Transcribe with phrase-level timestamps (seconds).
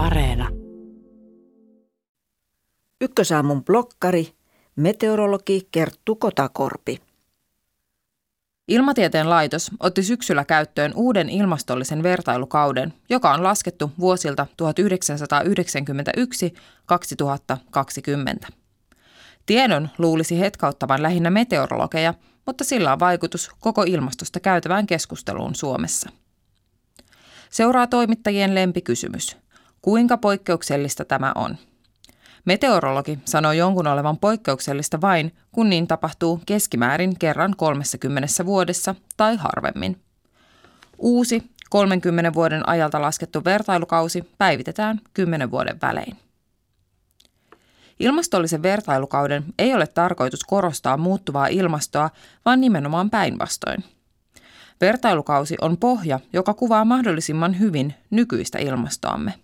[0.00, 0.48] Areena.
[3.00, 4.28] Ykkösaamun blokkari,
[4.76, 7.00] meteorologi Kerttu Kotakorpi.
[8.68, 14.46] Ilmatieteen laitos otti syksyllä käyttöön uuden ilmastollisen vertailukauden, joka on laskettu vuosilta
[18.46, 18.48] 1991-2020.
[19.46, 22.14] Tiedon luulisi hetkauttavan lähinnä meteorologeja,
[22.46, 26.10] mutta sillä on vaikutus koko ilmastosta käytävään keskusteluun Suomessa.
[27.50, 29.36] Seuraa toimittajien lempikysymys.
[29.82, 31.56] Kuinka poikkeuksellista tämä on?
[32.44, 40.00] Meteorologi sanoo jonkun olevan poikkeuksellista vain, kun niin tapahtuu keskimäärin kerran 30 vuodessa tai harvemmin.
[40.98, 46.16] Uusi 30 vuoden ajalta laskettu vertailukausi päivitetään 10 vuoden välein.
[48.00, 52.10] Ilmastollisen vertailukauden ei ole tarkoitus korostaa muuttuvaa ilmastoa,
[52.44, 53.84] vaan nimenomaan päinvastoin.
[54.80, 59.34] Vertailukausi on pohja, joka kuvaa mahdollisimman hyvin nykyistä ilmastoamme.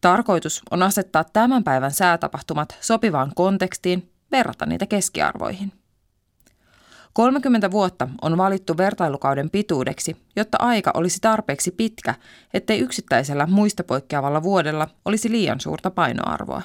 [0.00, 5.72] Tarkoitus on asettaa tämän päivän säätapahtumat sopivaan kontekstiin, verrata niitä keskiarvoihin.
[7.12, 12.14] 30 vuotta on valittu vertailukauden pituudeksi, jotta aika olisi tarpeeksi pitkä,
[12.54, 16.62] ettei yksittäisellä muista poikkeavalla vuodella olisi liian suurta painoarvoa.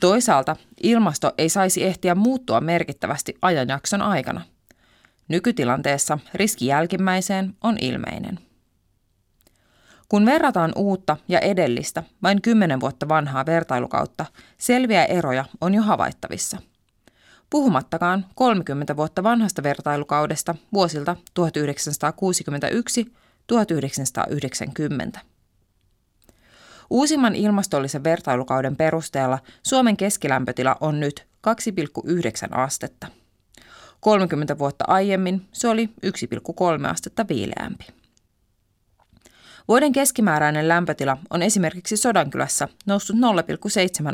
[0.00, 4.40] Toisaalta ilmasto ei saisi ehtiä muuttua merkittävästi ajanjakson aikana.
[5.28, 8.38] Nykytilanteessa riski jälkimmäiseen on ilmeinen.
[10.12, 14.26] Kun verrataan uutta ja edellistä, vain 10 vuotta vanhaa vertailukautta,
[14.58, 16.58] selviä eroja on jo havaittavissa.
[17.50, 21.16] Puhumattakaan 30 vuotta vanhasta vertailukaudesta vuosilta
[25.16, 25.20] 1961-1990.
[26.90, 33.06] Uusimman ilmastollisen vertailukauden perusteella Suomen keskilämpötila on nyt 2,9 astetta.
[34.00, 38.01] 30 vuotta aiemmin se oli 1,3 astetta viileämpi.
[39.68, 43.22] Vuoden keskimääräinen lämpötila on esimerkiksi Sodankylässä noussut 0,7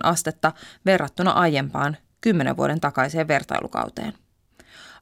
[0.02, 0.52] astetta
[0.86, 4.12] verrattuna aiempaan 10 vuoden takaiseen vertailukauteen.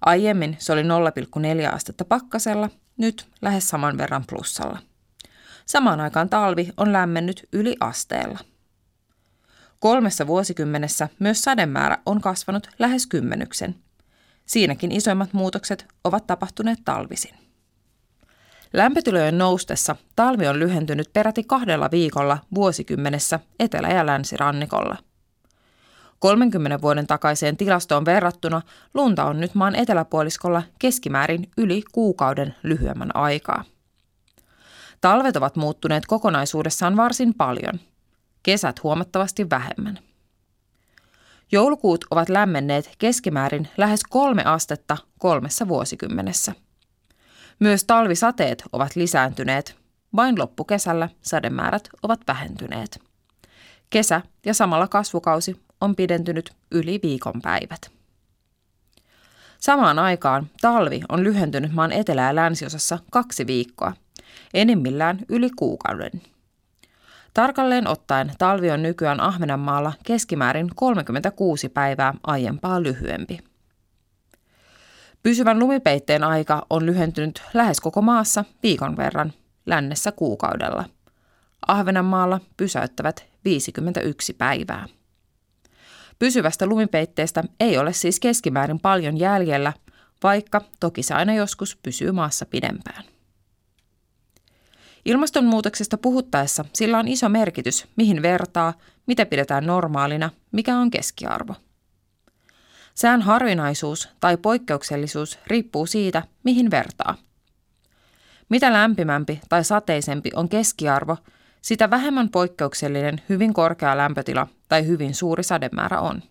[0.01, 4.79] Aiemmin se oli 0,4 astetta pakkasella, nyt lähes saman verran plussalla.
[5.67, 8.39] Samaan aikaan talvi on lämmennyt yli asteella.
[9.79, 13.75] Kolmessa vuosikymmenessä myös sademäärä on kasvanut lähes kymmenyksen.
[14.47, 17.46] Siinäkin isoimmat muutokset ovat tapahtuneet talvisin.
[18.77, 24.97] Lämpötilojen noustessa talvi on lyhentynyt peräti kahdella viikolla vuosikymmenessä etelä- ja länsirannikolla.
[26.19, 28.63] 30 vuoden takaiseen tilastoon verrattuna
[28.95, 33.65] lunta on nyt maan eteläpuoliskolla keskimäärin yli kuukauden lyhyemmän aikaa.
[35.01, 37.81] Talvet ovat muuttuneet kokonaisuudessaan varsin paljon,
[38.43, 39.99] kesät huomattavasti vähemmän.
[41.53, 46.66] Joulukuut ovat lämmenneet keskimäärin lähes kolme astetta kolmessa vuosikymmenessä.
[47.59, 49.77] Myös talvisateet ovat lisääntyneet,
[50.17, 53.01] vain loppukesällä sademäärät ovat vähentyneet.
[53.91, 57.91] Kesä ja samalla kasvukausi on pidentynyt yli viikon päivät.
[59.59, 63.93] Samaan aikaan talvi on lyhentynyt maan etelä- ja länsiosassa kaksi viikkoa–
[64.55, 66.11] enimmillään yli kuukauden.
[67.35, 73.39] Tarkalleen ottaen talvi on nykyään Ahvenanmaalla keskimäärin 36 päivää aiempaa lyhyempi.
[75.27, 79.33] Pysyvän lumipeitteen aika on lyhentynyt lähes koko maassa viikon verran,
[79.67, 80.85] lännessä kuukaudella.
[81.67, 84.87] Ahvenanmaalla pysäyttävät 51 päivää.
[86.19, 89.73] Pysyvästä lumipeitteestä ei ole siis keskimäärin paljon jäljellä,
[90.23, 93.05] vaikka toki se aina joskus pysyy maassa pidempään.
[95.05, 98.75] Ilmastonmuutoksesta puhuttaessa sillä on iso merkitys, mihin vertaa,
[99.07, 101.55] mitä pidetään normaalina, mikä on keskiarvo.
[102.97, 107.15] Sään harvinaisuus tai poikkeuksellisuus riippuu siitä, mihin vertaa.
[108.49, 111.17] Mitä lämpimämpi tai sateisempi on keskiarvo,
[111.63, 116.23] sitä vähemmän poikkeuksellinen hyvin korkea lämpötila tai hyvin suuri sademäärä on.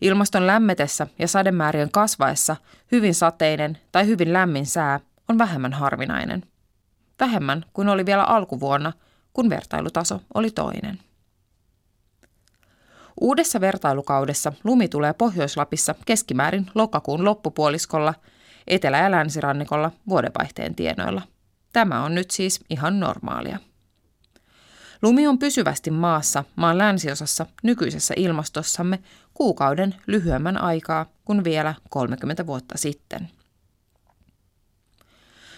[0.00, 2.56] Ilmaston lämmetessä ja sademäärien kasvaessa
[2.92, 6.42] hyvin sateinen tai hyvin lämmin sää on vähemmän harvinainen
[7.20, 8.92] vähemmän kuin oli vielä alkuvuonna,
[9.32, 10.98] kun vertailutaso oli toinen.
[13.20, 18.14] Uudessa vertailukaudessa lumi tulee Pohjois-Lapissa keskimäärin lokakuun loppupuoliskolla,
[18.66, 21.22] etelä- ja länsirannikolla vuodenvaihteen tienoilla.
[21.72, 23.58] Tämä on nyt siis ihan normaalia.
[25.02, 28.98] Lumi on pysyvästi maassa maan länsiosassa nykyisessä ilmastossamme
[29.34, 33.28] kuukauden lyhyemmän aikaa kuin vielä 30 vuotta sitten.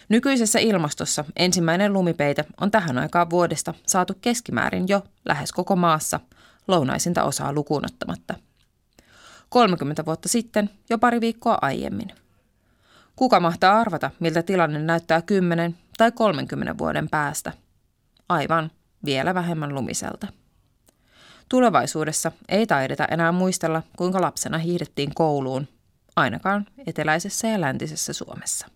[0.08, 6.20] Nykyisessä ilmastossa ensimmäinen lumipeite on tähän aikaan vuodesta saatu keskimäärin jo lähes koko maassa,
[6.68, 8.34] lounaisinta osaa lukuun ottamatta.
[9.48, 12.08] 30 vuotta sitten jo pari viikkoa aiemmin.
[13.16, 17.52] Kuka mahtaa arvata, miltä tilanne näyttää 10 tai 30 vuoden päästä?
[18.28, 18.70] Aivan,
[19.04, 20.26] vielä vähemmän lumiselta.
[21.48, 25.68] Tulevaisuudessa ei taideta enää muistella, kuinka lapsena hiihdettiin kouluun,
[26.16, 28.66] ainakaan eteläisessä ja läntisessä Suomessa.